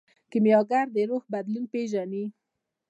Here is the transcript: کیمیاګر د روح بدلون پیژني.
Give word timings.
کیمیاګر 0.31 0.85
د 0.95 0.97
روح 1.09 1.23
بدلون 1.33 1.65
پیژني. 1.73 2.25